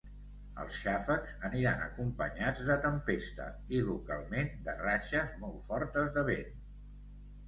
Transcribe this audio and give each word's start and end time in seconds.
Els 0.61 0.75
xàfecs 0.83 1.33
aniran 1.49 1.83
acompanyats 1.87 2.63
de 2.69 2.77
tempesta 2.85 3.47
i 3.75 3.81
localment 3.89 4.49
de 4.69 4.75
ratxes 4.79 5.37
molt 5.45 5.61
fortes 5.69 6.09
de 6.17 6.25
vent. 6.31 6.57